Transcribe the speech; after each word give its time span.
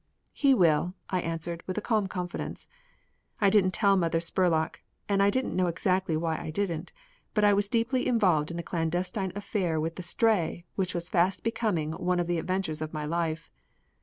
"He 0.33 0.55
will," 0.55 0.95
I 1.11 1.21
answered, 1.21 1.61
with 1.67 1.77
a 1.77 1.79
calm 1.79 2.07
confidence. 2.07 2.67
I 3.39 3.51
didn't 3.51 3.69
tell 3.69 3.95
Mother 3.95 4.19
Spurlock, 4.19 4.81
and 5.07 5.21
I 5.21 5.29
didn't 5.29 5.55
know 5.55 5.67
exactly 5.67 6.17
why 6.17 6.39
I 6.41 6.49
didn't, 6.49 6.91
but 7.35 7.43
I 7.43 7.53
was 7.53 7.69
deeply 7.69 8.07
involved 8.07 8.49
in 8.49 8.57
a 8.57 8.63
clandestine 8.63 9.31
affair 9.35 9.79
with 9.79 9.97
the 9.97 10.01
Stray 10.15 10.65
which 10.73 10.95
was 10.95 11.07
fast 11.11 11.43
becoming 11.43 11.91
one 11.91 12.19
of 12.19 12.25
the 12.25 12.39
adventures 12.39 12.81
of 12.81 12.93
my 12.93 13.05
life. 13.05 13.51